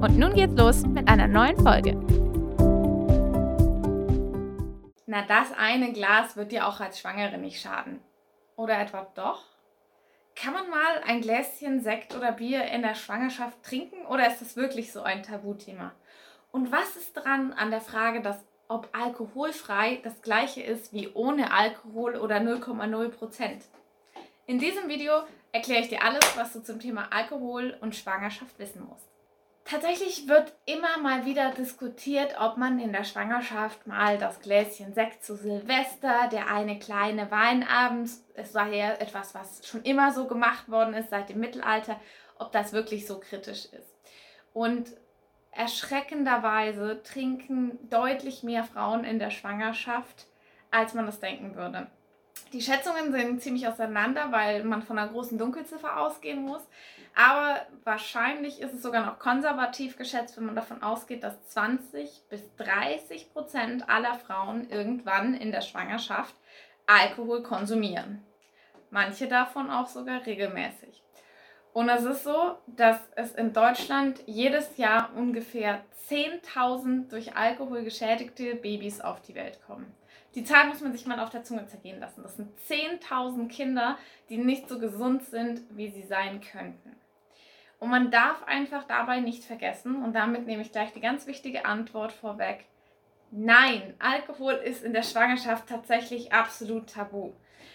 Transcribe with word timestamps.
Und 0.00 0.16
nun 0.16 0.32
geht's 0.32 0.54
los 0.54 0.86
mit 0.86 1.08
einer 1.08 1.26
neuen 1.26 1.56
Folge. 1.56 1.94
Na, 5.06 5.22
das 5.26 5.52
eine 5.58 5.92
Glas 5.92 6.36
wird 6.36 6.52
dir 6.52 6.68
auch 6.68 6.78
als 6.78 7.00
Schwangere 7.00 7.36
nicht 7.36 7.60
schaden. 7.60 7.98
Oder 8.54 8.80
etwa 8.80 9.08
doch? 9.16 9.42
Kann 10.36 10.52
man 10.54 10.70
mal 10.70 11.02
ein 11.04 11.20
Gläschen 11.20 11.80
Sekt 11.80 12.14
oder 12.14 12.30
Bier 12.30 12.66
in 12.66 12.82
der 12.82 12.94
Schwangerschaft 12.94 13.60
trinken 13.64 14.06
oder 14.06 14.28
ist 14.28 14.40
das 14.40 14.54
wirklich 14.54 14.92
so 14.92 15.02
ein 15.02 15.24
Tabuthema? 15.24 15.90
Und 16.52 16.70
was 16.70 16.94
ist 16.94 17.14
dran 17.14 17.52
an 17.52 17.72
der 17.72 17.80
Frage, 17.80 18.22
dass 18.22 18.38
ob 18.68 18.88
alkoholfrei 18.92 19.98
das 20.04 20.22
gleiche 20.22 20.62
ist 20.62 20.92
wie 20.92 21.08
ohne 21.12 21.52
Alkohol 21.52 22.14
oder 22.14 22.36
0,0 22.36 23.08
Prozent? 23.08 23.64
In 24.46 24.60
diesem 24.60 24.88
Video 24.88 25.24
erkläre 25.50 25.80
ich 25.80 25.88
dir 25.88 26.04
alles, 26.04 26.36
was 26.36 26.52
du 26.52 26.62
zum 26.62 26.78
Thema 26.78 27.08
Alkohol 27.10 27.76
und 27.80 27.96
Schwangerschaft 27.96 28.56
wissen 28.60 28.86
musst. 28.88 29.17
Tatsächlich 29.70 30.26
wird 30.28 30.54
immer 30.64 30.96
mal 30.96 31.26
wieder 31.26 31.50
diskutiert, 31.50 32.36
ob 32.40 32.56
man 32.56 32.78
in 32.78 32.90
der 32.90 33.04
Schwangerschaft 33.04 33.86
mal 33.86 34.16
das 34.16 34.40
Gläschen 34.40 34.94
Sekt 34.94 35.22
zu 35.22 35.36
Silvester, 35.36 36.28
der 36.32 36.50
eine 36.50 36.78
kleine 36.78 37.30
Weinabend, 37.30 38.08
es 38.32 38.54
war 38.54 38.68
ja 38.68 38.94
etwas, 38.94 39.34
was 39.34 39.66
schon 39.66 39.82
immer 39.82 40.10
so 40.10 40.26
gemacht 40.26 40.70
worden 40.70 40.94
ist 40.94 41.10
seit 41.10 41.28
dem 41.28 41.40
Mittelalter, 41.40 42.00
ob 42.38 42.50
das 42.50 42.72
wirklich 42.72 43.06
so 43.06 43.20
kritisch 43.20 43.66
ist. 43.66 43.94
Und 44.54 44.88
erschreckenderweise 45.50 47.02
trinken 47.02 47.78
deutlich 47.90 48.42
mehr 48.42 48.64
Frauen 48.64 49.04
in 49.04 49.18
der 49.18 49.30
Schwangerschaft, 49.30 50.28
als 50.70 50.94
man 50.94 51.04
das 51.04 51.20
denken 51.20 51.56
würde. 51.56 51.88
Die 52.52 52.62
Schätzungen 52.62 53.12
sind 53.12 53.42
ziemlich 53.42 53.68
auseinander, 53.68 54.32
weil 54.32 54.64
man 54.64 54.82
von 54.82 54.98
einer 54.98 55.10
großen 55.10 55.36
Dunkelziffer 55.36 56.00
ausgehen 56.00 56.42
muss. 56.42 56.62
Aber 57.14 57.60
wahrscheinlich 57.84 58.60
ist 58.60 58.74
es 58.74 58.82
sogar 58.82 59.04
noch 59.04 59.18
konservativ 59.18 59.96
geschätzt, 59.96 60.36
wenn 60.36 60.46
man 60.46 60.54
davon 60.54 60.82
ausgeht, 60.82 61.24
dass 61.24 61.42
20 61.48 62.22
bis 62.30 62.42
30 62.56 63.32
Prozent 63.32 63.88
aller 63.88 64.14
Frauen 64.14 64.70
irgendwann 64.70 65.34
in 65.34 65.52
der 65.52 65.60
Schwangerschaft 65.60 66.34
Alkohol 66.86 67.42
konsumieren. 67.42 68.24
Manche 68.90 69.28
davon 69.28 69.70
auch 69.70 69.88
sogar 69.88 70.24
regelmäßig. 70.24 71.02
Und 71.74 71.90
es 71.90 72.04
ist 72.04 72.24
so, 72.24 72.56
dass 72.66 72.98
es 73.14 73.32
in 73.32 73.52
Deutschland 73.52 74.20
jedes 74.26 74.78
Jahr 74.78 75.10
ungefähr 75.14 75.84
10.000 76.08 77.08
durch 77.10 77.36
Alkohol 77.36 77.82
geschädigte 77.84 78.54
Babys 78.54 79.00
auf 79.00 79.20
die 79.20 79.34
Welt 79.34 79.60
kommen. 79.66 79.94
Die 80.34 80.44
Zahl 80.44 80.68
muss 80.68 80.80
man 80.80 80.92
sich 80.92 81.06
mal 81.06 81.20
auf 81.20 81.30
der 81.30 81.42
Zunge 81.42 81.66
zergehen 81.66 82.00
lassen. 82.00 82.22
Das 82.22 82.36
sind 82.36 82.50
10.000 82.68 83.48
Kinder, 83.48 83.98
die 84.28 84.36
nicht 84.38 84.68
so 84.68 84.78
gesund 84.78 85.24
sind, 85.24 85.62
wie 85.70 85.88
sie 85.88 86.02
sein 86.02 86.40
könnten. 86.40 86.96
Und 87.80 87.90
man 87.90 88.10
darf 88.10 88.42
einfach 88.44 88.84
dabei 88.84 89.20
nicht 89.20 89.44
vergessen, 89.44 90.02
und 90.02 90.12
damit 90.14 90.46
nehme 90.46 90.62
ich 90.62 90.72
gleich 90.72 90.92
die 90.92 91.00
ganz 91.00 91.26
wichtige 91.26 91.64
Antwort 91.64 92.12
vorweg, 92.12 92.64
nein, 93.30 93.94
Alkohol 93.98 94.54
ist 94.54 94.82
in 94.82 94.92
der 94.92 95.02
Schwangerschaft 95.02 95.68
tatsächlich 95.68 96.32
absolut 96.32 96.90
tabu. 96.90 97.32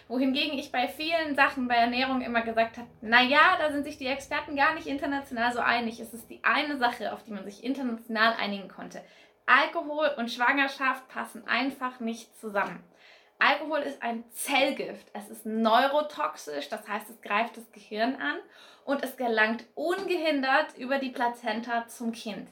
Wohingegen 0.09 0.59
ich 0.59 0.71
bei 0.71 0.87
vielen 0.87 1.35
Sachen 1.35 1.67
bei 1.67 1.75
Ernährung 1.75 2.21
immer 2.21 2.41
gesagt 2.41 2.77
habe, 2.77 2.87
naja, 3.01 3.57
da 3.59 3.71
sind 3.71 3.85
sich 3.85 3.97
die 3.97 4.07
Experten 4.07 4.55
gar 4.55 4.73
nicht 4.73 4.87
international 4.87 5.53
so 5.53 5.59
einig. 5.59 5.99
Es 5.99 6.13
ist 6.13 6.29
die 6.29 6.43
eine 6.43 6.77
Sache, 6.77 7.13
auf 7.13 7.23
die 7.23 7.31
man 7.31 7.45
sich 7.45 7.63
international 7.63 8.33
einigen 8.33 8.67
konnte. 8.67 9.01
Alkohol 9.45 10.11
und 10.17 10.31
Schwangerschaft 10.31 11.07
passen 11.09 11.47
einfach 11.47 11.99
nicht 11.99 12.37
zusammen. 12.39 12.83
Alkohol 13.39 13.79
ist 13.79 14.01
ein 14.01 14.23
Zellgift. 14.31 15.05
Es 15.13 15.29
ist 15.29 15.45
neurotoxisch, 15.45 16.69
das 16.69 16.87
heißt, 16.87 17.09
es 17.09 17.21
greift 17.21 17.57
das 17.57 17.69
Gehirn 17.73 18.15
an 18.15 18.37
und 18.85 19.03
es 19.03 19.17
gelangt 19.17 19.65
ungehindert 19.75 20.77
über 20.77 20.97
die 20.97 21.09
Plazenta 21.09 21.87
zum 21.87 22.13
Kind. 22.13 22.47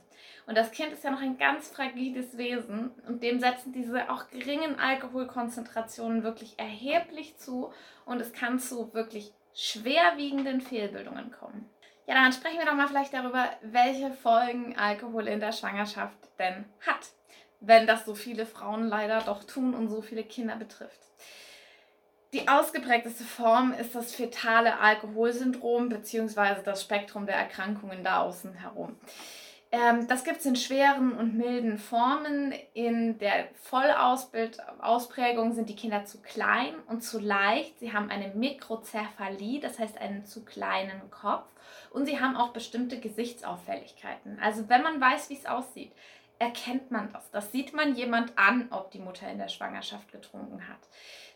Und 0.47 0.57
das 0.57 0.71
Kind 0.71 0.91
ist 0.91 1.03
ja 1.03 1.11
noch 1.11 1.21
ein 1.21 1.37
ganz 1.37 1.69
fragiles 1.69 2.37
Wesen 2.37 2.91
und 3.07 3.23
dem 3.23 3.39
setzen 3.39 3.71
diese 3.71 4.09
auch 4.09 4.29
geringen 4.29 4.79
Alkoholkonzentrationen 4.79 6.23
wirklich 6.23 6.59
erheblich 6.59 7.37
zu 7.37 7.71
und 8.05 8.19
es 8.19 8.33
kann 8.33 8.59
zu 8.59 8.93
wirklich 8.93 9.33
schwerwiegenden 9.53 10.59
Fehlbildungen 10.59 11.31
kommen. 11.31 11.69
Ja, 12.07 12.15
dann 12.15 12.33
sprechen 12.33 12.57
wir 12.57 12.65
doch 12.65 12.73
mal 12.73 12.87
vielleicht 12.87 13.13
darüber, 13.13 13.49
welche 13.61 14.11
Folgen 14.11 14.77
Alkohol 14.77 15.27
in 15.27 15.39
der 15.39 15.51
Schwangerschaft 15.51 16.17
denn 16.39 16.65
hat, 16.85 17.07
wenn 17.59 17.87
das 17.87 18.05
so 18.05 18.15
viele 18.15 18.45
Frauen 18.45 18.87
leider 18.87 19.21
doch 19.21 19.43
tun 19.43 19.73
und 19.73 19.87
so 19.87 20.01
viele 20.01 20.23
Kinder 20.23 20.55
betrifft. 20.55 20.99
Die 22.33 22.47
ausgeprägteste 22.47 23.25
Form 23.25 23.73
ist 23.73 23.93
das 23.93 24.15
fetale 24.15 24.79
Alkoholsyndrom 24.79 25.89
bzw. 25.89 26.63
das 26.63 26.81
Spektrum 26.81 27.25
der 27.25 27.35
Erkrankungen 27.35 28.03
da 28.03 28.21
außen 28.21 28.53
herum. 28.53 28.97
Ähm, 29.71 30.07
das 30.07 30.25
gibt 30.25 30.39
es 30.39 30.45
in 30.45 30.57
schweren 30.57 31.13
und 31.13 31.35
milden 31.35 31.77
Formen. 31.77 32.53
In 32.73 33.17
der 33.19 33.47
Vollausprägung 33.63 35.53
sind 35.53 35.69
die 35.69 35.75
Kinder 35.75 36.03
zu 36.05 36.21
klein 36.21 36.73
und 36.87 37.01
zu 37.01 37.19
leicht. 37.19 37.79
Sie 37.79 37.93
haben 37.93 38.09
eine 38.09 38.27
Mikrozephalie, 38.29 39.61
das 39.61 39.79
heißt 39.79 39.97
einen 39.97 40.25
zu 40.25 40.43
kleinen 40.43 41.09
Kopf. 41.09 41.47
Und 41.91 42.05
sie 42.05 42.19
haben 42.19 42.35
auch 42.35 42.49
bestimmte 42.49 42.99
Gesichtsauffälligkeiten. 42.99 44.39
Also 44.41 44.67
wenn 44.67 44.83
man 44.83 44.99
weiß, 44.99 45.29
wie 45.29 45.37
es 45.37 45.45
aussieht, 45.45 45.93
erkennt 46.37 46.91
man 46.91 47.13
das. 47.13 47.29
Das 47.31 47.51
sieht 47.51 47.73
man 47.73 47.95
jemand 47.95 48.37
an, 48.37 48.67
ob 48.71 48.91
die 48.91 48.99
Mutter 48.99 49.29
in 49.29 49.37
der 49.37 49.47
Schwangerschaft 49.47 50.11
getrunken 50.11 50.67
hat. 50.67 50.79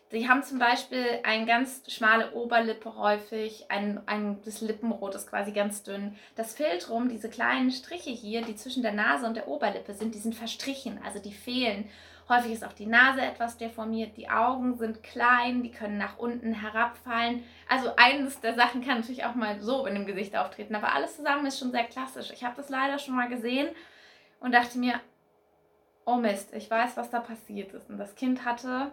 Sie 0.08 0.28
haben 0.28 0.44
zum 0.44 0.60
Beispiel 0.60 1.04
eine 1.24 1.46
ganz 1.46 1.82
schmale 1.88 2.32
Oberlippe 2.32 2.96
häufig, 2.96 3.66
ein, 3.70 4.00
ein, 4.06 4.40
das 4.44 4.60
Lippenrot 4.60 5.16
ist 5.16 5.28
quasi 5.28 5.50
ganz 5.50 5.82
dünn. 5.82 6.16
Das 6.36 6.54
Filtrum, 6.54 7.08
diese 7.08 7.28
kleinen 7.28 7.72
Striche 7.72 8.10
hier, 8.10 8.42
die 8.42 8.54
zwischen 8.54 8.84
der 8.84 8.92
Nase 8.92 9.26
und 9.26 9.34
der 9.34 9.48
Oberlippe 9.48 9.94
sind, 9.94 10.14
die 10.14 10.20
sind 10.20 10.36
verstrichen, 10.36 11.00
also 11.04 11.18
die 11.18 11.32
fehlen. 11.32 11.90
Häufig 12.28 12.52
ist 12.52 12.64
auch 12.64 12.72
die 12.72 12.86
Nase 12.86 13.20
etwas 13.20 13.56
deformiert, 13.56 14.16
die 14.16 14.28
Augen 14.28 14.78
sind 14.78 15.02
klein, 15.02 15.64
die 15.64 15.70
können 15.72 15.98
nach 15.98 16.18
unten 16.18 16.52
herabfallen. 16.52 17.42
Also 17.68 17.90
eines 17.96 18.40
der 18.40 18.54
Sachen 18.54 18.84
kann 18.84 19.00
natürlich 19.00 19.24
auch 19.24 19.34
mal 19.34 19.60
so 19.60 19.86
in 19.86 19.94
dem 19.94 20.06
Gesicht 20.06 20.36
auftreten, 20.36 20.76
aber 20.76 20.92
alles 20.92 21.16
zusammen 21.16 21.46
ist 21.46 21.58
schon 21.58 21.72
sehr 21.72 21.84
klassisch. 21.84 22.30
Ich 22.32 22.44
habe 22.44 22.56
das 22.56 22.68
leider 22.68 22.98
schon 23.00 23.16
mal 23.16 23.28
gesehen 23.28 23.68
und 24.38 24.52
dachte 24.52 24.78
mir, 24.78 25.00
oh 26.04 26.16
Mist, 26.16 26.52
ich 26.54 26.70
weiß, 26.70 26.96
was 26.96 27.10
da 27.10 27.18
passiert 27.18 27.72
ist. 27.74 27.90
Und 27.90 27.98
das 27.98 28.14
Kind 28.14 28.44
hatte 28.44 28.92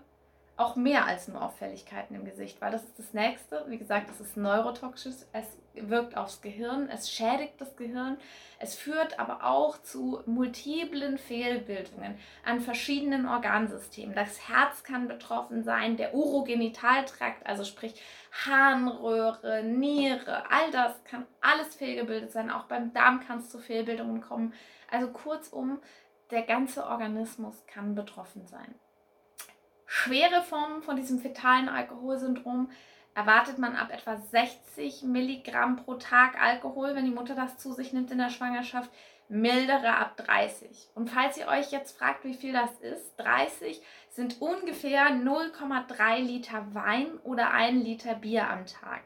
auch 0.63 0.75
mehr 0.75 1.05
als 1.05 1.27
nur 1.27 1.41
Auffälligkeiten 1.41 2.15
im 2.15 2.23
Gesicht, 2.23 2.61
weil 2.61 2.71
das 2.71 2.83
ist 2.83 2.97
das 2.97 3.13
nächste. 3.13 3.65
Wie 3.67 3.77
gesagt, 3.77 4.09
es 4.09 4.21
ist 4.21 4.37
neurotoxisch, 4.37 5.15
es 5.33 5.45
wirkt 5.73 6.15
aufs 6.15 6.41
Gehirn, 6.41 6.89
es 6.89 7.11
schädigt 7.11 7.59
das 7.59 7.75
Gehirn, 7.75 8.17
es 8.59 8.75
führt 8.75 9.19
aber 9.19 9.43
auch 9.43 9.81
zu 9.81 10.21
multiplen 10.25 11.17
Fehlbildungen 11.17 12.17
an 12.45 12.61
verschiedenen 12.61 13.27
Organsystemen. 13.27 14.15
Das 14.15 14.47
Herz 14.47 14.83
kann 14.83 15.07
betroffen 15.07 15.63
sein, 15.63 15.97
der 15.97 16.13
Urogenitaltrakt, 16.15 17.45
also 17.45 17.65
sprich 17.65 18.01
Harnröhre, 18.45 19.63
Niere, 19.63 20.49
all 20.49 20.71
das 20.71 21.03
kann 21.03 21.25
alles 21.41 21.75
fehlgebildet 21.75 22.31
sein. 22.31 22.49
Auch 22.49 22.63
beim 22.63 22.93
Darm 22.93 23.19
kann 23.19 23.39
es 23.39 23.49
zu 23.49 23.59
Fehlbildungen 23.59 24.21
kommen. 24.21 24.53
Also 24.89 25.07
kurzum, 25.11 25.79
der 26.31 26.43
ganze 26.43 26.85
Organismus 26.85 27.65
kann 27.67 27.95
betroffen 27.95 28.47
sein. 28.47 28.75
Schwere 29.95 30.41
Formen 30.41 30.81
von 30.81 30.95
diesem 30.95 31.19
fetalen 31.19 31.69
Alkoholsyndrom 31.69 32.71
erwartet 33.13 33.59
man 33.59 33.75
ab 33.75 33.91
etwa 33.91 34.17
60 34.17 35.03
Milligramm 35.03 35.75
pro 35.75 35.93
Tag 35.93 36.41
Alkohol, 36.41 36.95
wenn 36.95 37.05
die 37.05 37.11
Mutter 37.11 37.35
das 37.35 37.59
zu 37.59 37.73
sich 37.73 37.93
nimmt 37.93 38.09
in 38.09 38.17
der 38.17 38.31
Schwangerschaft. 38.31 38.89
Mildere 39.29 39.95
ab 39.95 40.17
30. 40.17 40.89
Und 40.95 41.11
falls 41.11 41.37
ihr 41.37 41.47
euch 41.47 41.71
jetzt 41.71 41.95
fragt, 41.95 42.25
wie 42.25 42.33
viel 42.33 42.53
das 42.53 42.71
ist, 42.79 43.15
30 43.17 43.83
sind 44.09 44.41
ungefähr 44.41 45.11
0,3 45.11 46.21
Liter 46.21 46.73
Wein 46.73 47.19
oder 47.23 47.51
1 47.51 47.83
Liter 47.83 48.15
Bier 48.15 48.49
am 48.49 48.65
Tag. 48.65 49.03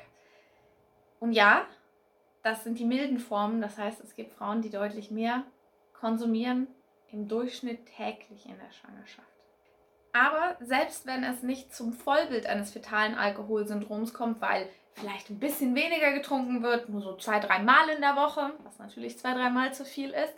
Und 1.20 1.34
ja, 1.34 1.66
das 2.44 2.64
sind 2.64 2.80
die 2.80 2.86
milden 2.86 3.20
Formen. 3.20 3.60
Das 3.60 3.78
heißt, 3.78 4.00
es 4.00 4.16
gibt 4.16 4.32
Frauen, 4.32 4.62
die 4.62 4.70
deutlich 4.70 5.12
mehr 5.12 5.44
konsumieren, 5.94 6.68
im 7.12 7.28
Durchschnitt 7.28 7.88
täglich 7.88 8.46
in 8.46 8.58
der 8.58 8.72
Schwangerschaft. 8.72 9.37
Aber 10.14 10.56
selbst 10.60 11.06
wenn 11.06 11.24
es 11.24 11.44
nicht 11.44 11.76
zum 11.76 11.94
Vollbild 11.94 12.48
eines 12.48 12.72
fetalen 12.72 13.16
Alkoholsyndroms 13.16 14.14
kommt, 14.14 14.42
weil 14.42 14.68
vielleicht 14.96 15.30
ein 15.30 15.40
bisschen 15.40 15.76
weniger 15.76 16.12
getrunken 16.14 16.64
wird, 16.64 16.90
nur 16.90 17.02
so 17.02 17.16
zwei, 17.18 17.40
drei 17.40 17.60
Mal 17.60 17.90
in 17.90 18.02
der 18.02 18.16
Woche, 18.16 18.52
was 18.64 18.80
natürlich 18.80 19.20
zwei, 19.20 19.34
drei 19.34 19.50
Mal 19.50 19.74
zu 19.74 19.86
viel 19.86 20.10
ist, 20.10 20.34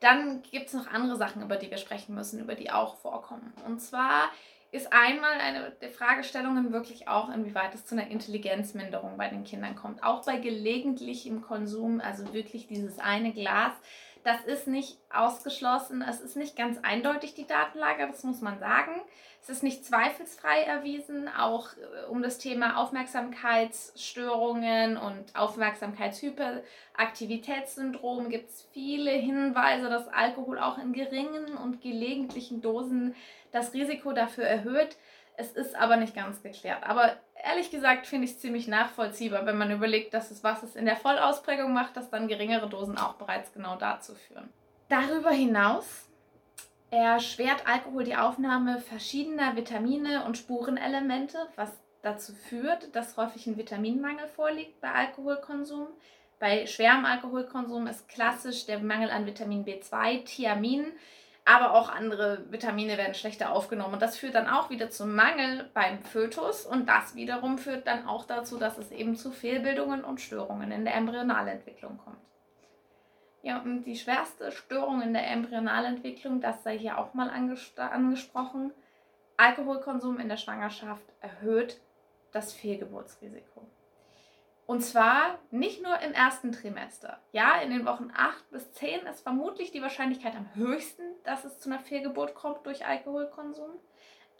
Dann 0.00 0.42
gibt 0.42 0.68
es 0.68 0.74
noch 0.74 0.86
andere 0.86 1.16
Sachen, 1.16 1.42
über 1.42 1.56
die 1.56 1.70
wir 1.70 1.76
sprechen 1.76 2.14
müssen, 2.14 2.40
über 2.40 2.54
die 2.54 2.70
auch 2.70 2.96
vorkommen. 2.96 3.52
Und 3.66 3.80
zwar 3.80 4.30
ist 4.72 4.92
einmal 4.92 5.38
eine 5.40 5.72
der 5.82 5.90
Fragestellungen 5.90 6.72
wirklich 6.72 7.06
auch, 7.06 7.28
inwieweit 7.28 7.74
es 7.74 7.84
zu 7.84 7.94
einer 7.94 8.08
Intelligenzminderung 8.08 9.18
bei 9.18 9.28
den 9.28 9.44
Kindern 9.44 9.76
kommt. 9.76 10.02
Auch 10.02 10.24
bei 10.24 10.38
gelegentlichem 10.38 11.42
Konsum, 11.42 12.00
also 12.00 12.32
wirklich 12.32 12.66
dieses 12.66 12.98
eine 12.98 13.32
Glas. 13.32 13.72
Das 14.22 14.44
ist 14.44 14.66
nicht 14.66 14.98
ausgeschlossen, 15.10 16.02
es 16.02 16.20
ist 16.20 16.36
nicht 16.36 16.54
ganz 16.54 16.76
eindeutig 16.82 17.32
die 17.34 17.46
Datenlage, 17.46 18.06
das 18.06 18.22
muss 18.22 18.42
man 18.42 18.58
sagen. 18.58 19.00
Es 19.42 19.48
ist 19.48 19.62
nicht 19.62 19.86
zweifelsfrei 19.86 20.64
erwiesen, 20.64 21.26
auch 21.28 21.70
äh, 21.72 22.04
um 22.10 22.20
das 22.22 22.36
Thema 22.36 22.76
Aufmerksamkeitsstörungen 22.76 24.98
und 24.98 25.34
Aufmerksamkeitshyperaktivitätssyndrom 25.34 28.28
gibt 28.28 28.50
es 28.50 28.68
viele 28.72 29.12
Hinweise, 29.12 29.88
dass 29.88 30.08
Alkohol 30.08 30.58
auch 30.58 30.76
in 30.76 30.92
geringen 30.92 31.56
und 31.56 31.80
gelegentlichen 31.80 32.60
Dosen 32.60 33.14
das 33.50 33.72
Risiko 33.72 34.12
dafür 34.12 34.44
erhöht. 34.44 34.98
Es 35.40 35.52
ist 35.52 35.74
aber 35.74 35.96
nicht 35.96 36.14
ganz 36.14 36.42
geklärt. 36.42 36.84
Aber 36.84 37.16
ehrlich 37.42 37.70
gesagt 37.70 38.06
finde 38.06 38.26
ich 38.26 38.32
es 38.32 38.40
ziemlich 38.40 38.68
nachvollziehbar, 38.68 39.46
wenn 39.46 39.56
man 39.56 39.70
überlegt, 39.70 40.12
dass 40.12 40.30
es 40.30 40.44
was 40.44 40.62
es 40.62 40.76
in 40.76 40.84
der 40.84 40.96
Vollausprägung 40.96 41.72
macht, 41.72 41.96
dass 41.96 42.10
dann 42.10 42.28
geringere 42.28 42.68
Dosen 42.68 42.98
auch 42.98 43.14
bereits 43.14 43.50
genau 43.54 43.76
dazu 43.76 44.14
führen. 44.14 44.50
Darüber 44.90 45.30
hinaus 45.30 46.06
erschwert 46.90 47.66
Alkohol 47.66 48.04
die 48.04 48.16
Aufnahme 48.16 48.80
verschiedener 48.80 49.56
Vitamine 49.56 50.24
und 50.26 50.36
Spurenelemente, 50.36 51.38
was 51.56 51.70
dazu 52.02 52.34
führt, 52.34 52.94
dass 52.94 53.16
häufig 53.16 53.46
ein 53.46 53.56
Vitaminmangel 53.56 54.28
vorliegt 54.28 54.78
bei 54.82 54.92
Alkoholkonsum. 54.92 55.86
Bei 56.38 56.66
schwerem 56.66 57.06
Alkoholkonsum 57.06 57.86
ist 57.86 58.08
klassisch 58.08 58.66
der 58.66 58.80
Mangel 58.80 59.10
an 59.10 59.24
Vitamin 59.24 59.64
B2, 59.64 60.24
Thiamin, 60.24 60.92
aber 61.44 61.74
auch 61.74 61.88
andere 61.88 62.44
Vitamine 62.50 62.98
werden 62.98 63.14
schlechter 63.14 63.52
aufgenommen. 63.52 63.94
Und 63.94 64.02
das 64.02 64.16
führt 64.16 64.34
dann 64.34 64.48
auch 64.48 64.70
wieder 64.70 64.90
zum 64.90 65.14
Mangel 65.14 65.68
beim 65.74 66.02
Fötus 66.02 66.66
und 66.66 66.88
das 66.88 67.14
wiederum 67.14 67.58
führt 67.58 67.86
dann 67.86 68.06
auch 68.06 68.26
dazu, 68.26 68.58
dass 68.58 68.78
es 68.78 68.90
eben 68.90 69.16
zu 69.16 69.32
Fehlbildungen 69.32 70.04
und 70.04 70.20
Störungen 70.20 70.70
in 70.70 70.84
der 70.84 70.94
Embryonalentwicklung 70.94 71.98
kommt. 71.98 72.20
Ja, 73.42 73.60
und 73.62 73.84
die 73.84 73.96
schwerste 73.96 74.52
Störung 74.52 75.00
in 75.00 75.14
der 75.14 75.26
Embryonalentwicklung, 75.30 76.40
das 76.40 76.62
sei 76.62 76.78
hier 76.78 76.98
auch 76.98 77.14
mal 77.14 77.30
angesprochen, 77.30 78.72
Alkoholkonsum 79.38 80.20
in 80.20 80.28
der 80.28 80.36
Schwangerschaft 80.36 81.04
erhöht 81.20 81.80
das 82.32 82.52
Fehlgeburtsrisiko. 82.52 83.66
Und 84.70 84.82
zwar 84.82 85.40
nicht 85.50 85.82
nur 85.82 85.98
im 85.98 86.12
ersten 86.12 86.52
Trimester. 86.52 87.18
Ja, 87.32 87.60
in 87.60 87.70
den 87.70 87.84
Wochen 87.86 88.12
8 88.14 88.52
bis 88.52 88.72
10 88.74 89.00
ist 89.00 89.22
vermutlich 89.22 89.72
die 89.72 89.82
Wahrscheinlichkeit 89.82 90.36
am 90.36 90.54
höchsten, 90.54 91.02
dass 91.24 91.44
es 91.44 91.58
zu 91.58 91.68
einer 91.68 91.80
Fehlgeburt 91.80 92.36
kommt 92.36 92.64
durch 92.66 92.86
Alkoholkonsum. 92.86 93.72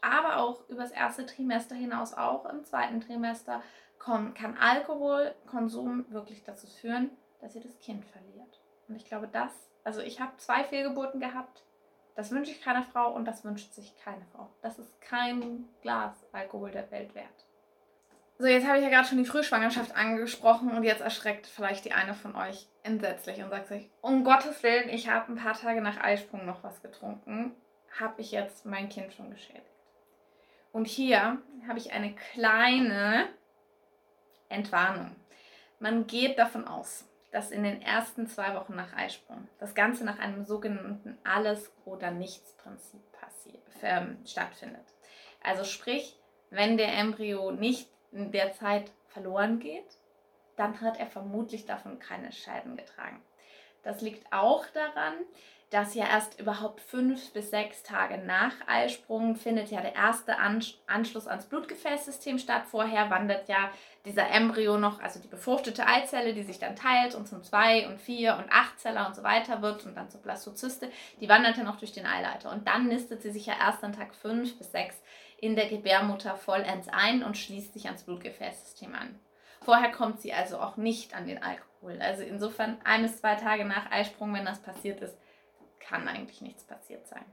Aber 0.00 0.36
auch 0.36 0.68
über 0.68 0.82
das 0.82 0.92
erste 0.92 1.26
Trimester 1.26 1.74
hinaus, 1.74 2.14
auch 2.14 2.46
im 2.46 2.62
zweiten 2.62 3.00
Trimester, 3.00 3.60
kann 3.98 4.56
Alkoholkonsum 4.56 6.06
wirklich 6.12 6.44
dazu 6.44 6.68
führen, 6.68 7.10
dass 7.40 7.56
ihr 7.56 7.62
das 7.62 7.80
Kind 7.80 8.04
verliert. 8.04 8.60
Und 8.86 8.94
ich 8.94 9.06
glaube, 9.06 9.26
das, 9.26 9.50
also 9.82 10.00
ich 10.00 10.20
habe 10.20 10.36
zwei 10.36 10.62
Fehlgeburten 10.62 11.18
gehabt. 11.18 11.64
Das 12.14 12.30
wünsche 12.30 12.52
ich 12.52 12.62
keiner 12.62 12.84
Frau 12.84 13.12
und 13.12 13.24
das 13.24 13.44
wünscht 13.44 13.72
sich 13.72 13.96
keine 13.96 14.24
Frau. 14.26 14.48
Das 14.62 14.78
ist 14.78 15.00
kein 15.00 15.68
Glas 15.82 16.24
Alkohol 16.30 16.70
der 16.70 16.88
Welt 16.92 17.16
wert. 17.16 17.49
So, 18.40 18.46
jetzt 18.46 18.66
habe 18.66 18.78
ich 18.78 18.84
ja 18.84 18.88
gerade 18.88 19.06
schon 19.06 19.18
die 19.18 19.26
Frühschwangerschaft 19.26 19.94
angesprochen 19.94 20.70
und 20.70 20.82
jetzt 20.82 21.02
erschreckt 21.02 21.46
vielleicht 21.46 21.84
die 21.84 21.92
eine 21.92 22.14
von 22.14 22.34
euch 22.34 22.68
entsetzlich 22.82 23.42
und 23.42 23.50
sagt 23.50 23.68
sich, 23.68 23.90
um 24.00 24.24
Gottes 24.24 24.62
Willen, 24.62 24.88
ich 24.88 25.10
habe 25.10 25.30
ein 25.30 25.36
paar 25.36 25.52
Tage 25.52 25.82
nach 25.82 26.02
Eisprung 26.02 26.46
noch 26.46 26.64
was 26.64 26.80
getrunken. 26.80 27.54
Habe 28.00 28.18
ich 28.22 28.30
jetzt 28.32 28.64
mein 28.64 28.88
Kind 28.88 29.12
schon 29.12 29.30
geschädigt? 29.30 29.66
Und 30.72 30.86
hier 30.86 31.36
habe 31.68 31.78
ich 31.78 31.92
eine 31.92 32.14
kleine 32.14 33.28
Entwarnung. 34.48 35.14
Man 35.78 36.06
geht 36.06 36.38
davon 36.38 36.66
aus, 36.66 37.04
dass 37.32 37.50
in 37.50 37.62
den 37.62 37.82
ersten 37.82 38.26
zwei 38.26 38.54
Wochen 38.54 38.74
nach 38.74 38.96
Eisprung 38.96 39.48
das 39.58 39.74
Ganze 39.74 40.02
nach 40.06 40.18
einem 40.18 40.46
sogenannten 40.46 41.18
Alles- 41.24 41.70
oder 41.84 42.10
Nichts-Prinzip 42.10 43.02
ähm, 43.82 44.16
stattfindet. 44.24 44.94
Also 45.42 45.64
sprich, 45.64 46.18
wenn 46.48 46.78
der 46.78 46.96
Embryo 46.96 47.50
nicht 47.50 47.90
in 48.12 48.32
der 48.32 48.52
Zeit 48.52 48.90
verloren 49.08 49.58
geht, 49.58 49.98
dann 50.56 50.80
hat 50.80 50.98
er 50.98 51.06
vermutlich 51.06 51.66
davon 51.66 51.98
keine 51.98 52.32
Schäden 52.32 52.76
getragen. 52.76 53.22
Das 53.82 54.02
liegt 54.02 54.30
auch 54.32 54.66
daran, 54.68 55.14
dass 55.70 55.94
ja 55.94 56.04
erst 56.06 56.40
überhaupt 56.40 56.80
fünf 56.80 57.32
bis 57.32 57.50
sechs 57.50 57.84
Tage 57.84 58.18
nach 58.18 58.52
Eisprung 58.66 59.36
findet 59.36 59.70
ja 59.70 59.80
der 59.80 59.94
erste 59.94 60.36
Anschluss 60.38 61.28
ans 61.28 61.46
Blutgefäßsystem 61.46 62.40
statt. 62.40 62.64
Vorher 62.68 63.08
wandert 63.08 63.48
ja 63.48 63.70
dieser 64.04 64.28
Embryo 64.28 64.78
noch, 64.78 65.00
also 65.00 65.20
die 65.20 65.28
befruchtete 65.28 65.86
Eizelle, 65.86 66.34
die 66.34 66.42
sich 66.42 66.58
dann 66.58 66.74
teilt 66.74 67.14
und 67.14 67.28
zum 67.28 67.44
2 67.44 67.86
und 67.86 68.00
4 68.00 68.36
und 68.36 68.50
8 68.50 68.80
Zeller 68.80 69.06
und 69.06 69.14
so 69.14 69.22
weiter 69.22 69.62
wird 69.62 69.86
und 69.86 69.96
dann 69.96 70.10
zur 70.10 70.20
Blastozyste, 70.20 70.90
die 71.20 71.28
wandert 71.28 71.56
ja 71.56 71.62
noch 71.62 71.78
durch 71.78 71.92
den 71.92 72.06
Eileiter. 72.06 72.50
Und 72.50 72.66
dann 72.66 72.88
nistet 72.88 73.22
sie 73.22 73.30
sich 73.30 73.46
ja 73.46 73.54
erst 73.60 73.84
an 73.84 73.92
Tag 73.92 74.12
5 74.16 74.58
bis 74.58 74.72
6 74.72 75.00
in 75.40 75.56
der 75.56 75.68
Gebärmutter 75.68 76.36
vollends 76.36 76.88
ein 76.88 77.22
und 77.22 77.36
schließt 77.36 77.72
sich 77.72 77.86
ans 77.86 78.04
Blutgefäßsystem 78.04 78.94
an. 78.94 79.18
Vorher 79.62 79.90
kommt 79.90 80.20
sie 80.20 80.32
also 80.32 80.58
auch 80.58 80.76
nicht 80.76 81.14
an 81.14 81.26
den 81.26 81.42
Alkohol. 81.42 82.00
Also 82.00 82.22
insofern 82.22 82.78
ein 82.84 83.02
bis 83.02 83.20
zwei 83.20 83.34
Tage 83.34 83.64
nach 83.64 83.90
Eisprung, 83.90 84.32
wenn 84.34 84.44
das 84.44 84.60
passiert 84.60 85.00
ist, 85.00 85.16
kann 85.78 86.08
eigentlich 86.08 86.40
nichts 86.40 86.64
passiert 86.64 87.06
sein. 87.06 87.24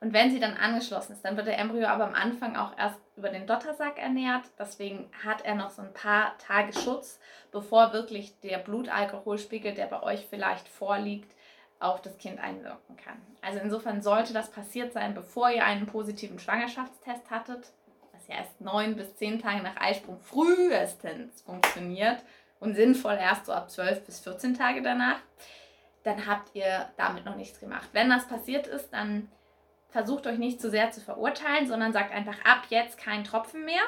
Und 0.00 0.12
wenn 0.12 0.30
sie 0.30 0.40
dann 0.40 0.56
angeschlossen 0.56 1.12
ist, 1.12 1.24
dann 1.24 1.36
wird 1.36 1.46
der 1.46 1.58
Embryo 1.58 1.86
aber 1.86 2.06
am 2.06 2.14
Anfang 2.14 2.56
auch 2.56 2.76
erst 2.76 3.00
über 3.16 3.30
den 3.30 3.46
Dottersack 3.46 3.98
ernährt. 3.98 4.44
Deswegen 4.58 5.10
hat 5.24 5.44
er 5.44 5.54
noch 5.54 5.70
so 5.70 5.82
ein 5.82 5.92
paar 5.94 6.36
Tage 6.38 6.72
Schutz, 6.72 7.18
bevor 7.50 7.92
wirklich 7.92 8.38
der 8.40 8.58
Blutalkoholspiegel, 8.58 9.74
der 9.74 9.86
bei 9.86 10.02
euch 10.02 10.26
vielleicht 10.28 10.68
vorliegt, 10.68 11.34
auf 11.78 12.00
das 12.02 12.16
Kind 12.18 12.38
einwirken 12.40 12.96
kann. 12.96 13.20
Also 13.42 13.58
insofern 13.60 14.02
sollte 14.02 14.32
das 14.32 14.50
passiert 14.50 14.92
sein, 14.92 15.14
bevor 15.14 15.50
ihr 15.50 15.64
einen 15.64 15.86
positiven 15.86 16.38
Schwangerschaftstest 16.38 17.30
hattet, 17.30 17.70
was 18.12 18.26
ja 18.28 18.36
erst 18.36 18.60
neun 18.60 18.96
bis 18.96 19.16
zehn 19.16 19.38
Tage 19.38 19.62
nach 19.62 19.76
Eisprung 19.76 20.18
frühestens 20.20 21.42
funktioniert 21.42 22.22
und 22.60 22.74
sinnvoll 22.74 23.18
erst 23.20 23.46
so 23.46 23.52
ab 23.52 23.70
12 23.70 24.04
bis 24.04 24.20
14 24.20 24.54
Tage 24.54 24.82
danach, 24.82 25.18
dann 26.02 26.26
habt 26.26 26.54
ihr 26.54 26.88
damit 26.96 27.24
noch 27.24 27.36
nichts 27.36 27.60
gemacht. 27.60 27.88
Wenn 27.92 28.08
das 28.08 28.26
passiert 28.26 28.66
ist, 28.66 28.90
dann 28.90 29.28
versucht 29.88 30.26
euch 30.26 30.38
nicht 30.38 30.60
zu 30.60 30.70
sehr 30.70 30.90
zu 30.90 31.00
verurteilen, 31.00 31.66
sondern 31.66 31.92
sagt 31.92 32.12
einfach 32.12 32.38
ab 32.44 32.64
jetzt 32.70 32.98
kein 32.98 33.24
Tropfen 33.24 33.64
mehr. 33.64 33.82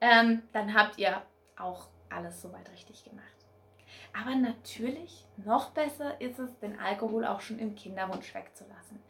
Ähm, 0.00 0.42
dann 0.52 0.74
habt 0.74 0.98
ihr 0.98 1.22
auch 1.58 1.88
alles 2.08 2.40
soweit 2.40 2.70
richtig 2.70 3.04
gemacht. 3.04 3.26
Aber 4.12 4.34
natürlich, 4.34 5.24
noch 5.36 5.70
besser 5.70 6.20
ist 6.20 6.38
es, 6.38 6.58
den 6.58 6.78
Alkohol 6.78 7.24
auch 7.24 7.40
schon 7.40 7.58
im 7.58 7.74
Kinderwunsch 7.74 8.34
wegzulassen. 8.34 9.00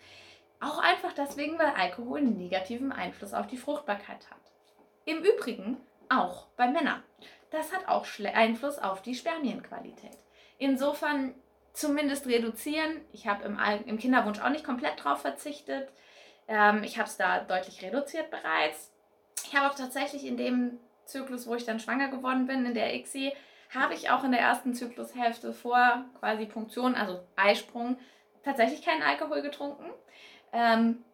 Auch 0.60 0.78
einfach 0.78 1.12
deswegen, 1.14 1.58
weil 1.58 1.70
Alkohol 1.70 2.18
einen 2.18 2.36
negativen 2.36 2.92
Einfluss 2.92 3.32
auf 3.32 3.46
die 3.46 3.56
Fruchtbarkeit 3.56 4.30
hat. 4.30 4.40
Im 5.06 5.22
Übrigen 5.24 5.78
auch 6.10 6.46
bei 6.56 6.68
Männern. 6.68 7.02
Das 7.50 7.72
hat 7.72 7.88
auch 7.88 8.06
Einfluss 8.34 8.78
auf 8.78 9.02
die 9.02 9.14
Spermienqualität. 9.14 10.18
Insofern 10.58 11.34
zumindest 11.72 12.26
reduzieren. 12.26 13.00
Ich 13.12 13.26
habe 13.26 13.44
im, 13.44 13.58
im, 13.86 13.98
Kinderwunsch 13.98 14.40
auch 14.40 14.50
nicht 14.50 14.64
komplett 14.64 15.02
drauf 15.02 15.22
verzichtet. 15.22 15.88
Ähm, 16.46 16.82
ich 16.84 16.98
habe 16.98 17.08
es 17.08 17.16
da 17.16 17.40
deutlich 17.40 17.82
reduziert 17.82 18.30
bereits. 18.30 18.92
Ich 19.44 19.56
habe 19.56 19.70
auch 19.70 19.74
tatsächlich 19.74 20.26
in 20.26 20.36
dem 20.36 20.78
Zyklus, 21.06 21.46
wo 21.46 21.54
ich 21.54 21.64
dann 21.64 21.80
schwanger 21.80 22.08
geworden 22.08 22.46
bin, 22.46 22.66
in 22.66 22.74
der 22.74 22.94
ICSI, 22.94 23.32
habe 23.74 23.94
ich 23.94 24.10
auch 24.10 24.24
in 24.24 24.32
der 24.32 24.40
ersten 24.40 24.74
Zyklushälfte 24.74 25.52
vor 25.52 26.04
quasi 26.18 26.46
Punktion, 26.46 26.94
also 26.94 27.20
Eisprung, 27.36 27.98
tatsächlich 28.44 28.84
keinen 28.84 29.02
Alkohol 29.02 29.42
getrunken. 29.42 29.86
Ähm, 30.52 31.04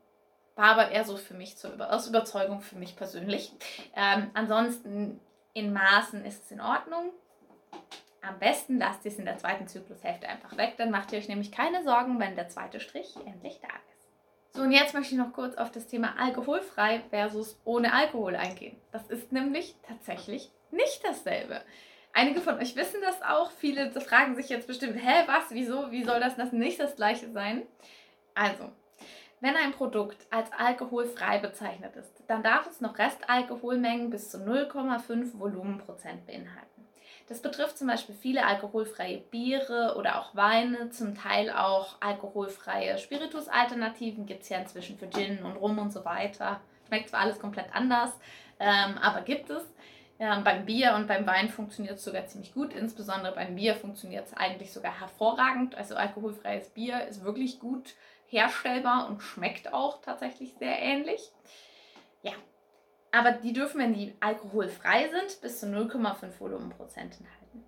war 0.55 0.71
aber 0.71 0.91
eher 0.91 1.05
so 1.05 1.17
für 1.17 1.35
mich 1.35 1.59
zur 1.59 1.73
Über 1.73 1.93
aus 1.93 2.09
Überzeugung 2.09 2.63
für 2.63 2.77
mich 2.77 2.97
persönlich. 2.97 3.53
Ähm, 3.95 4.31
ansonsten 4.33 5.21
in 5.53 5.73
Maßen 5.73 6.25
ist 6.25 6.45
es 6.45 6.51
in 6.51 6.61
Ordnung. 6.61 7.13
Am 8.23 8.39
besten 8.39 8.79
lasst 8.79 9.05
ihr 9.05 9.13
es 9.13 9.19
in 9.19 9.27
der 9.27 9.37
zweiten 9.37 9.69
Zyklushälfte 9.69 10.29
einfach 10.29 10.57
weg, 10.57 10.75
dann 10.79 10.91
macht 10.91 11.13
ihr 11.13 11.19
euch 11.19 11.29
nämlich 11.29 11.53
keine 11.53 11.85
Sorgen, 11.85 12.19
wenn 12.19 12.35
der 12.35 12.49
zweite 12.49 12.81
Strich 12.81 13.15
endlich 13.25 13.61
da 13.61 13.69
ist. 13.69 14.57
So, 14.57 14.63
und 14.63 14.73
jetzt 14.73 14.95
möchte 14.95 15.15
ich 15.15 15.21
noch 15.21 15.35
kurz 15.35 15.55
auf 15.57 15.71
das 15.71 15.87
Thema 15.87 16.19
alkoholfrei 16.19 17.03
versus 17.11 17.61
ohne 17.65 17.93
Alkohol 17.93 18.35
eingehen. 18.35 18.77
Das 18.91 19.07
ist 19.09 19.31
nämlich 19.31 19.77
tatsächlich 19.87 20.51
nicht 20.71 21.05
dasselbe. 21.05 21.61
Einige 22.19 22.41
von 22.41 22.59
euch 22.59 22.75
wissen 22.77 23.03
das 23.03 23.21
auch. 23.21 23.51
Viele 23.51 23.91
fragen 24.01 24.37
sich 24.37 24.49
jetzt 24.49 24.67
bestimmt, 24.67 24.97
hä, 24.97 25.25
was, 25.27 25.51
wieso, 25.51 25.91
wie 25.93 26.03
soll 26.03 26.19
das, 26.19 26.35
das 26.37 26.51
nicht 26.51 26.81
das 26.81 26.97
gleiche 26.97 27.31
sein? 27.31 27.67
Also, 28.35 28.73
wenn 29.43 29.55
ein 29.55 29.73
Produkt 29.73 30.17
als 30.31 30.51
alkoholfrei 30.51 31.41
bezeichnet 31.41 31.95
ist, 31.95 32.11
dann 32.27 32.43
darf 32.43 32.67
es 32.67 32.81
noch 32.81 32.97
Restalkoholmengen 32.97 34.09
bis 34.09 34.31
zu 34.31 34.39
0,5 34.39 35.39
Volumenprozent 35.39 36.27
beinhalten. 36.27 36.89
Das 37.29 37.43
betrifft 37.43 37.77
zum 37.77 37.89
Beispiel 37.89 38.15
viele 38.15 38.47
alkoholfreie 38.47 39.19
Biere 39.19 39.97
oder 39.99 40.19
auch 40.19 40.35
Weine, 40.35 40.89
zum 40.89 41.15
Teil 41.15 41.51
auch 41.51 42.01
alkoholfreie 42.01 42.97
Spiritusalternativen 42.97 44.25
gibt 44.25 44.45
es 44.45 44.49
ja 44.49 44.57
inzwischen 44.57 44.97
für 44.97 45.11
Gin 45.11 45.43
und 45.43 45.57
Rum 45.57 45.79
und 45.79 45.93
so 45.93 46.03
weiter. 46.07 46.63
Schmeckt 46.87 47.11
zwar 47.11 47.21
alles 47.21 47.39
komplett 47.39 47.75
anders, 47.75 48.13
ähm, 48.59 48.97
aber 49.03 49.21
gibt 49.21 49.51
es. 49.51 49.63
Ähm, 50.19 50.45
beim 50.45 50.65
Bier 50.65 50.95
und 50.95 51.09
beim 51.09 51.27
Wein 51.27 51.49
funktioniert 51.51 51.99
es 51.99 52.05
sogar 52.05 52.27
ziemlich 52.27 52.55
gut. 52.55 52.73
Insbesondere 52.73 53.35
beim 53.35 53.55
Bier 53.55 53.75
funktioniert 53.77 54.27
es 54.27 54.35
eigentlich 54.35 54.73
sogar 54.73 54.99
hervorragend. 54.99 55.75
Also 55.75 55.95
alkoholfreies 55.95 56.71
Bier 56.71 57.07
ist 57.07 57.25
wirklich 57.25 57.59
gut 57.61 57.95
herstellbar 58.27 59.09
und 59.09 59.23
schmeckt 59.23 59.73
auch 59.73 60.01
tatsächlich 60.01 60.55
sehr 60.59 60.79
ähnlich. 60.81 61.21
Ja, 62.23 62.33
aber 63.13 63.33
die 63.33 63.53
dürfen, 63.53 63.81
wenn 63.81 63.95
die 63.95 64.15
alkoholfrei 64.21 65.09
sind, 65.09 65.41
bis 65.43 65.61
zu 65.61 65.67
0,5 65.67 66.41
Volumenprozent 66.41 67.19
enthalten. 67.21 67.65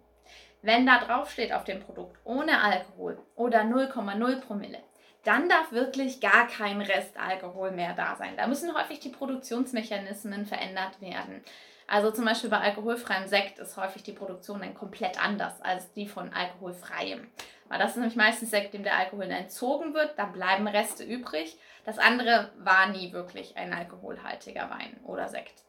Wenn 0.62 0.87
da 0.87 0.99
drauf 0.99 1.31
steht 1.31 1.52
auf 1.52 1.64
dem 1.64 1.81
Produkt 1.81 2.19
ohne 2.25 2.61
Alkohol 2.61 3.19
oder 3.37 3.61
0,0 3.61 4.40
Promille, 4.40 4.78
dann 5.25 5.49
darf 5.49 5.73
wirklich 5.73 6.21
gar 6.21 6.47
kein 6.49 6.81
Restalkohol 6.81 7.71
mehr 7.71 7.95
da 7.95 8.17
sein. 8.17 8.37
Da 8.37 8.47
müssen 8.47 8.75
häufig 8.75 8.99
die 9.00 9.11
Produktionsmechanismen 9.11 10.47
verändert 10.47 11.00
werden. 11.00 11.45
Also 11.88 12.11
zum 12.11 12.26
Beispiel 12.26 12.50
bei 12.50 12.61
alkoholfreiem 12.61 13.26
Sekt 13.26 13.59
ist 13.59 13.78
häufig 13.78 14.02
die 14.02 14.12
Produktion 14.12 14.61
dann 14.61 14.75
komplett 14.75 15.23
anders 15.23 15.61
als 15.62 15.90
die 15.95 16.07
von 16.07 16.33
alkoholfreiem. 16.35 17.26
Weil 17.68 17.78
das 17.78 17.90
ist 17.90 17.97
nämlich 17.97 18.14
meistens 18.14 18.50
Sekt, 18.50 18.75
dem 18.75 18.83
der 18.83 18.97
Alkohol 18.97 19.25
entzogen 19.25 19.95
wird, 19.95 20.18
dann 20.18 20.33
bleiben 20.33 20.68
Reste 20.68 21.02
übrig. 21.02 21.59
Das 21.87 21.99
andere 21.99 22.52
war 22.59 22.88
nie 22.88 23.12
wirklich 23.12 23.57
ein 23.57 23.73
alkoholhaltiger 23.73 24.68
Wein 24.68 25.00
oder 25.04 25.28
Sekt. 25.28 25.64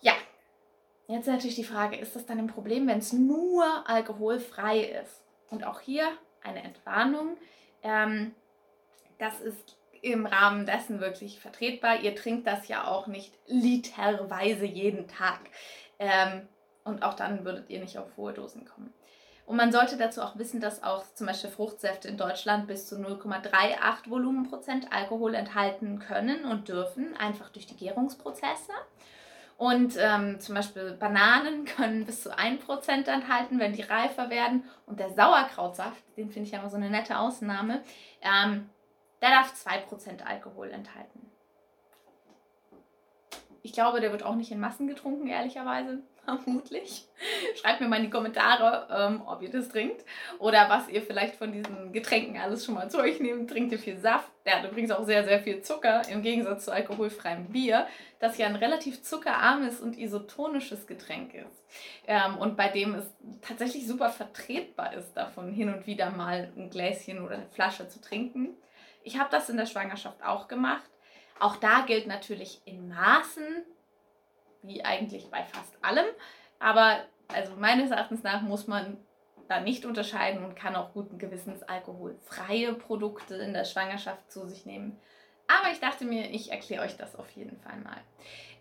Ja, 0.00 0.12
jetzt 1.08 1.26
natürlich 1.26 1.56
die 1.56 1.64
Frage, 1.64 1.96
ist 1.96 2.14
das 2.14 2.26
dann 2.26 2.38
ein 2.38 2.46
Problem, 2.46 2.86
wenn 2.86 2.98
es 2.98 3.14
nur 3.14 3.88
alkoholfrei 3.88 4.80
ist? 4.80 5.24
Und 5.48 5.64
auch 5.64 5.80
hier 5.80 6.06
eine 6.42 6.62
Entwarnung. 6.62 7.38
Ähm, 7.82 8.34
das 9.18 9.40
ist 9.40 9.76
im 10.02 10.26
Rahmen 10.26 10.66
dessen 10.66 11.00
wirklich 11.00 11.40
vertretbar. 11.40 12.00
Ihr 12.00 12.14
trinkt 12.14 12.46
das 12.46 12.68
ja 12.68 12.86
auch 12.86 13.06
nicht 13.06 13.34
literweise 13.46 14.64
jeden 14.64 15.08
Tag. 15.08 15.40
Ähm, 15.98 16.48
und 16.84 17.02
auch 17.02 17.14
dann 17.14 17.44
würdet 17.44 17.68
ihr 17.70 17.80
nicht 17.80 17.98
auf 17.98 18.16
hohe 18.16 18.32
Dosen 18.32 18.64
kommen. 18.64 18.92
Und 19.50 19.56
man 19.56 19.72
sollte 19.72 19.96
dazu 19.96 20.22
auch 20.22 20.38
wissen, 20.38 20.60
dass 20.60 20.84
auch 20.84 21.04
zum 21.14 21.26
Beispiel 21.26 21.50
Fruchtsäfte 21.50 22.06
in 22.06 22.16
Deutschland 22.16 22.68
bis 22.68 22.86
zu 22.86 22.94
0,38 22.96 24.08
Volumenprozent 24.08 24.92
Alkohol 24.92 25.34
enthalten 25.34 25.98
können 25.98 26.44
und 26.44 26.68
dürfen, 26.68 27.16
einfach 27.16 27.48
durch 27.48 27.66
die 27.66 27.76
Gärungsprozesse. 27.76 28.72
Und 29.56 29.94
ähm, 29.98 30.40
zum 30.40 30.54
Beispiel 30.54 30.92
Bananen 30.92 31.64
können 31.76 32.06
bis 32.06 32.22
zu 32.22 32.30
1% 32.30 33.10
enthalten, 33.10 33.58
wenn 33.58 33.72
die 33.72 33.82
reifer 33.82 34.30
werden. 34.30 34.64
Und 34.86 35.00
der 35.00 35.10
Sauerkrautsaft, 35.10 36.02
den 36.16 36.30
finde 36.30 36.46
ich 36.46 36.52
ja 36.52 36.60
immer 36.60 36.70
so 36.70 36.76
eine 36.76 36.88
nette 36.88 37.18
Ausnahme, 37.18 37.82
ähm, 38.22 38.70
der 39.22 39.30
darf 39.30 39.52
2% 39.52 40.22
Alkohol 40.24 40.70
enthalten. 40.70 41.30
Ich 43.62 43.72
glaube, 43.72 44.00
der 44.00 44.10
wird 44.12 44.22
auch 44.22 44.36
nicht 44.36 44.50
in 44.50 44.60
Massen 44.60 44.86
getrunken, 44.86 45.28
ehrlicherweise. 45.28 46.02
Vermutlich. 46.24 47.06
Schreibt 47.60 47.80
mir 47.80 47.88
mal 47.88 47.96
in 47.96 48.04
die 48.04 48.10
Kommentare, 48.10 48.86
ähm, 48.90 49.22
ob 49.26 49.42
ihr 49.42 49.50
das 49.50 49.68
trinkt 49.68 50.04
oder 50.38 50.68
was 50.68 50.88
ihr 50.88 51.02
vielleicht 51.02 51.36
von 51.36 51.52
diesen 51.52 51.92
Getränken 51.92 52.38
alles 52.38 52.64
schon 52.64 52.74
mal 52.74 52.90
zu 52.90 52.98
euch 52.98 53.20
nehmt. 53.20 53.50
Trinkt 53.50 53.72
ihr 53.72 53.78
viel 53.78 53.98
Saft? 53.98 54.30
Der 54.46 54.58
hat 54.58 54.70
übrigens 54.70 54.90
auch 54.90 55.04
sehr, 55.04 55.24
sehr 55.24 55.40
viel 55.40 55.62
Zucker 55.62 56.02
im 56.08 56.22
Gegensatz 56.22 56.66
zu 56.66 56.72
alkoholfreiem 56.72 57.46
Bier, 57.46 57.86
das 58.18 58.38
ja 58.38 58.46
ein 58.46 58.56
relativ 58.56 59.02
zuckerarmes 59.02 59.80
und 59.80 59.98
isotonisches 59.98 60.86
Getränk 60.86 61.34
ist. 61.34 61.64
Ähm, 62.06 62.38
und 62.38 62.56
bei 62.56 62.68
dem 62.68 62.94
es 62.94 63.12
tatsächlich 63.42 63.86
super 63.86 64.10
vertretbar 64.10 64.94
ist, 64.94 65.14
davon 65.14 65.52
hin 65.52 65.72
und 65.72 65.86
wieder 65.86 66.10
mal 66.10 66.52
ein 66.56 66.70
Gläschen 66.70 67.24
oder 67.24 67.36
eine 67.36 67.46
Flasche 67.46 67.88
zu 67.88 68.00
trinken. 68.00 68.56
Ich 69.02 69.18
habe 69.18 69.30
das 69.30 69.48
in 69.48 69.56
der 69.56 69.66
Schwangerschaft 69.66 70.22
auch 70.22 70.48
gemacht. 70.48 70.90
Auch 71.38 71.56
da 71.56 71.80
gilt 71.86 72.06
natürlich 72.06 72.60
in 72.64 72.88
Maßen, 72.88 73.64
wie 74.62 74.84
eigentlich 74.84 75.30
bei 75.30 75.42
fast 75.44 75.82
allem. 75.82 76.06
Aber 76.58 77.04
also 77.28 77.54
meines 77.56 77.90
Erachtens 77.90 78.22
nach 78.22 78.42
muss 78.42 78.66
man 78.66 78.98
da 79.48 79.60
nicht 79.60 79.84
unterscheiden 79.84 80.44
und 80.44 80.54
kann 80.54 80.76
auch 80.76 80.92
guten 80.92 81.18
Gewissens 81.18 81.62
alkoholfreie 81.62 82.74
Produkte 82.74 83.34
in 83.36 83.52
der 83.52 83.64
Schwangerschaft 83.64 84.30
zu 84.30 84.46
sich 84.46 84.66
nehmen. 84.66 85.00
Aber 85.48 85.72
ich 85.72 85.80
dachte 85.80 86.04
mir, 86.04 86.30
ich 86.30 86.52
erkläre 86.52 86.84
euch 86.84 86.96
das 86.96 87.16
auf 87.16 87.28
jeden 87.30 87.58
Fall 87.58 87.78
mal. 87.78 88.00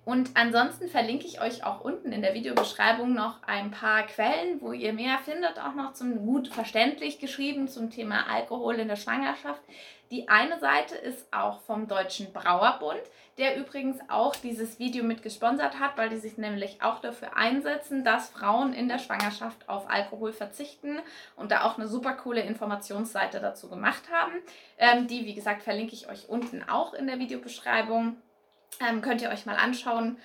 Und 0.06 0.32
ansonsten 0.34 0.88
verlinke 0.88 1.28
ich 1.28 1.42
euch 1.42 1.64
auch 1.64 1.82
unten 1.82 2.12
in 2.12 2.22
der 2.22 2.34
Videobeschreibung 2.34 3.14
noch 3.14 3.44
ein 3.46 3.70
paar 3.70 4.04
Quellen, 4.04 4.60
wo 4.62 4.72
ihr 4.72 4.94
mehr 4.94 5.20
findet, 5.20 5.60
auch 5.60 5.76
noch 5.76 5.94
zum 5.94 6.26
gut 6.26 6.48
verständlich 6.48 7.20
geschrieben 7.20 7.68
zum 7.68 7.92
Thema 7.92 8.28
Alkohol 8.28 8.76
in 8.76 8.88
der 8.88 8.96
Schwangerschaft. 8.96 9.62
Die 10.10 10.28
eine 10.28 10.60
Seite 10.60 10.96
ist 10.96 11.32
auch 11.32 11.62
vom 11.62 11.88
Deutschen 11.88 12.34
Brauerbund, 12.34 13.02
der 13.38 13.58
übrigens 13.58 14.00
auch 14.10 14.36
dieses 14.36 14.80
Video 14.80 15.04
mit 15.04 15.22
gesponsert 15.22 15.80
hat, 15.80 15.98
weil 15.98 16.10
die 16.10 16.18
sich 16.18 16.38
nämlich 16.38 16.82
auch 16.82 17.00
dafür 17.00 17.38
einsetzen, 17.38 18.04
dass 18.04 18.30
Frauen 18.30 18.74
in 18.74 18.90
der 18.90 18.98
Schwangerschaft 18.98 19.70
auf 19.70 19.88
Alkohol 19.90 20.34
verzichten 20.34 20.98
und 21.36 21.52
da 21.52 21.64
auch 21.64 21.78
eine 21.78 21.88
super 21.88 22.14
coole 22.14 22.42
Informationsseite 22.42 23.40
dazu 23.40 23.70
gemacht 23.70 24.04
haben. 24.12 24.34
Ähm, 24.80 25.08
die, 25.08 25.26
wie 25.26 25.36
gesagt, 25.36 25.62
verlinke 25.62 25.94
ich 25.94 26.10
euch 26.10 26.28
unten 26.28 26.64
auch 26.68 26.96
in 26.96 27.06
der 27.06 27.20
Videobeschreibung. 27.20 28.18
Ähm, 28.80 29.02
könnt 29.02 29.22
ihr 29.22 29.30
euch 29.30 29.46
mal 29.46 29.56
anschauen. 29.56 30.18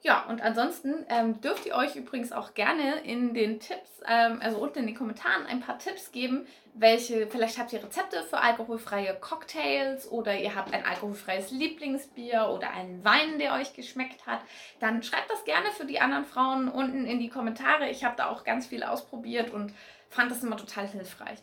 Ja, 0.00 0.24
und 0.28 0.40
ansonsten 0.40 1.04
ähm, 1.08 1.40
dürft 1.40 1.66
ihr 1.66 1.74
euch 1.74 1.96
übrigens 1.96 2.30
auch 2.30 2.54
gerne 2.54 3.00
in 3.00 3.34
den 3.34 3.58
Tipps, 3.58 4.00
ähm, 4.06 4.38
also 4.40 4.58
unten 4.58 4.78
in 4.78 4.86
den 4.86 4.94
Kommentaren, 4.94 5.44
ein 5.46 5.58
paar 5.60 5.78
Tipps 5.78 6.12
geben, 6.12 6.46
welche, 6.74 7.26
vielleicht 7.26 7.58
habt 7.58 7.72
ihr 7.72 7.82
Rezepte 7.82 8.22
für 8.22 8.38
alkoholfreie 8.38 9.14
Cocktails 9.14 10.08
oder 10.08 10.38
ihr 10.38 10.54
habt 10.54 10.72
ein 10.72 10.86
alkoholfreies 10.86 11.50
Lieblingsbier 11.50 12.48
oder 12.54 12.70
einen 12.70 13.04
Wein, 13.04 13.40
der 13.40 13.54
euch 13.54 13.74
geschmeckt 13.74 14.24
hat. 14.26 14.40
Dann 14.78 15.02
schreibt 15.02 15.30
das 15.30 15.44
gerne 15.44 15.70
für 15.72 15.84
die 15.84 16.00
anderen 16.00 16.24
Frauen 16.24 16.68
unten 16.68 17.04
in 17.04 17.18
die 17.18 17.28
Kommentare. 17.28 17.90
Ich 17.90 18.04
habe 18.04 18.14
da 18.16 18.28
auch 18.28 18.44
ganz 18.44 18.68
viel 18.68 18.84
ausprobiert 18.84 19.50
und 19.50 19.74
fand 20.08 20.30
das 20.30 20.44
immer 20.44 20.56
total 20.56 20.86
hilfreich. 20.86 21.40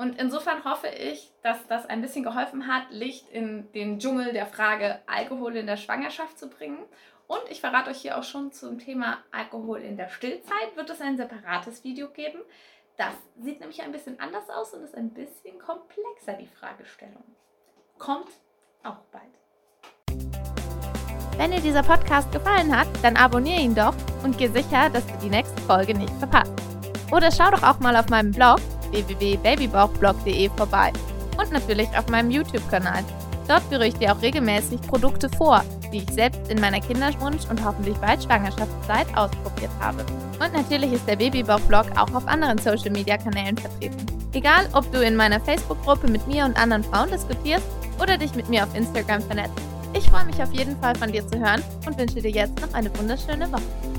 Und 0.00 0.16
insofern 0.16 0.64
hoffe 0.64 0.86
ich, 0.86 1.32
dass 1.42 1.66
das 1.66 1.84
ein 1.86 2.00
bisschen 2.00 2.22
geholfen 2.22 2.68
hat, 2.68 2.84
Licht 2.90 3.28
in 3.30 3.70
den 3.72 3.98
Dschungel 3.98 4.32
der 4.32 4.46
Frage 4.46 5.00
Alkohol 5.06 5.56
in 5.56 5.66
der 5.66 5.76
Schwangerschaft 5.76 6.38
zu 6.38 6.48
bringen. 6.48 6.78
Und 7.26 7.42
ich 7.50 7.60
verrate 7.60 7.90
euch 7.90 7.98
hier 7.98 8.16
auch 8.16 8.22
schon 8.22 8.52
zum 8.52 8.78
Thema 8.78 9.18
Alkohol 9.32 9.80
in 9.80 9.96
der 9.96 10.08
Stillzeit, 10.08 10.76
wird 10.76 10.88
es 10.88 11.00
ein 11.00 11.16
separates 11.16 11.82
Video 11.82 12.08
geben. 12.10 12.38
Das 12.96 13.12
sieht 13.40 13.58
nämlich 13.58 13.82
ein 13.82 13.90
bisschen 13.90 14.20
anders 14.20 14.48
aus 14.48 14.72
und 14.72 14.84
ist 14.84 14.96
ein 14.96 15.10
bisschen 15.10 15.58
komplexer, 15.58 16.34
die 16.34 16.46
Fragestellung. 16.46 17.24
Kommt 17.98 18.30
auch 18.84 19.00
bald. 19.10 19.24
Wenn 21.36 21.50
dir 21.50 21.60
dieser 21.60 21.82
Podcast 21.82 22.30
gefallen 22.30 22.76
hat, 22.76 22.88
dann 23.02 23.16
abonniere 23.16 23.60
ihn 23.60 23.74
doch 23.74 23.94
und 24.22 24.38
geh 24.38 24.48
sicher, 24.48 24.90
dass 24.90 25.06
du 25.06 25.18
die 25.22 25.30
nächste 25.30 25.60
Folge 25.62 25.94
nicht 25.94 26.14
verpasst. 26.14 26.54
Oder 27.10 27.32
schau 27.32 27.50
doch 27.50 27.62
auch 27.64 27.80
mal 27.80 27.96
auf 27.96 28.08
meinem 28.08 28.30
Blog 28.30 28.60
www.babybauchblog.de 28.90 30.50
vorbei 30.56 30.92
und 31.38 31.52
natürlich 31.52 31.88
auf 31.96 32.08
meinem 32.08 32.30
YouTube-Kanal. 32.30 33.04
Dort 33.46 33.62
führe 33.64 33.86
ich 33.86 33.94
dir 33.94 34.12
auch 34.12 34.20
regelmäßig 34.20 34.80
Produkte 34.82 35.28
vor, 35.30 35.62
die 35.92 35.98
ich 35.98 36.10
selbst 36.10 36.50
in 36.50 36.60
meiner 36.60 36.80
Kinderwunsch- 36.80 37.48
und 37.48 37.64
hoffentlich 37.64 37.96
bald 37.96 38.22
Schwangerschaftszeit 38.22 39.06
ausprobiert 39.16 39.70
habe. 39.80 40.04
Und 40.38 40.52
natürlich 40.52 40.92
ist 40.92 41.08
der 41.08 41.16
Babybauch-Blog 41.16 41.86
auch 41.96 42.14
auf 42.14 42.26
anderen 42.26 42.58
Social-Media-Kanälen 42.58 43.56
vertreten. 43.56 44.06
Egal, 44.34 44.68
ob 44.74 44.90
du 44.92 45.02
in 45.02 45.16
meiner 45.16 45.40
Facebook-Gruppe 45.40 46.08
mit 46.08 46.26
mir 46.26 46.44
und 46.44 46.60
anderen 46.60 46.84
Frauen 46.84 47.10
diskutierst 47.10 47.66
oder 48.00 48.18
dich 48.18 48.34
mit 48.34 48.48
mir 48.48 48.64
auf 48.64 48.74
Instagram 48.74 49.22
vernetzt. 49.22 49.60
Ich 49.94 50.08
freue 50.10 50.26
mich 50.26 50.42
auf 50.42 50.52
jeden 50.52 50.78
Fall 50.80 50.94
von 50.96 51.10
dir 51.10 51.26
zu 51.26 51.38
hören 51.38 51.62
und 51.86 51.98
wünsche 51.98 52.20
dir 52.20 52.30
jetzt 52.30 52.60
noch 52.60 52.74
eine 52.74 52.96
wunderschöne 52.98 53.50
Woche. 53.50 53.97